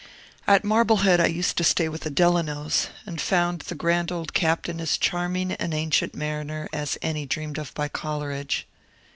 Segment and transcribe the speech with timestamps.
[0.47, 4.81] At Marblehead I used to stay with the Delanos, and found the grand old captain
[4.81, 8.65] as chaiining an Ancient Mariner as any dreamed of by Coleridge.